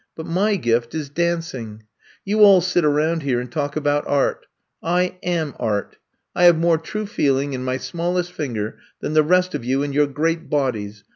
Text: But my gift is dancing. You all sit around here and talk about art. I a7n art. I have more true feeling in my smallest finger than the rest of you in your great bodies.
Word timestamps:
But 0.15 0.25
my 0.25 0.55
gift 0.55 0.95
is 0.95 1.09
dancing. 1.11 1.83
You 2.25 2.39
all 2.39 2.59
sit 2.61 2.83
around 2.83 3.21
here 3.21 3.39
and 3.39 3.51
talk 3.51 3.75
about 3.75 4.03
art. 4.07 4.47
I 4.81 5.19
a7n 5.23 5.55
art. 5.59 5.97
I 6.35 6.45
have 6.45 6.57
more 6.57 6.79
true 6.79 7.05
feeling 7.05 7.53
in 7.53 7.63
my 7.63 7.77
smallest 7.77 8.31
finger 8.31 8.79
than 8.99 9.13
the 9.13 9.21
rest 9.21 9.53
of 9.53 9.63
you 9.63 9.83
in 9.83 9.93
your 9.93 10.07
great 10.07 10.49
bodies. 10.49 11.03